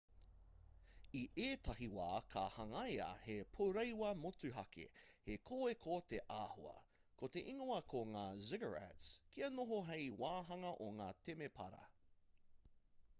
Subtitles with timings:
[1.17, 1.19] i
[1.49, 2.05] ētahi wā
[2.35, 4.87] ka hangaia he pourewa motuhake
[5.27, 6.73] he kōeko te āhua
[7.21, 11.89] ko te ingoa ko ngā ziggurats kia noho hei wāhanga o ngā temepara